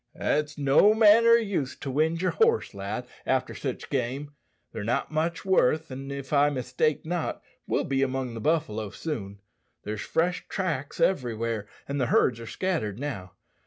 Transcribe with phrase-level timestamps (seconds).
[0.15, 4.31] "It's no manner o' use to wind yer horse, lad, after sich game.
[4.71, 9.41] They're not much worth, an', if I mistake not, we'll be among the buffalo soon.
[9.83, 13.33] There's fresh tracks everywhere, and the herds are scattered now.